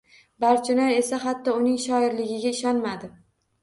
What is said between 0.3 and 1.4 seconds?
Barchinoy esa